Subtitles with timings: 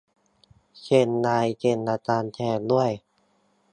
[0.81, 2.91] เซ็นลายเซ็นอาจารย์แทนด้วย!